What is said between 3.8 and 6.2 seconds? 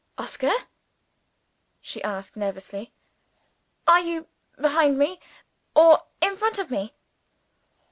"are you behind me? or